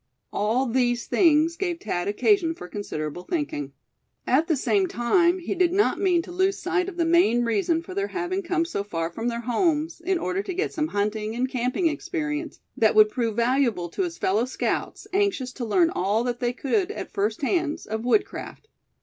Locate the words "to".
6.23-6.31, 10.41-10.55, 13.89-14.01, 15.53-15.65